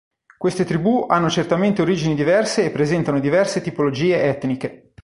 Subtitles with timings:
[0.35, 4.93] Queste tribù hanno certamente origini diverse e presentano diverse tipologie etniche.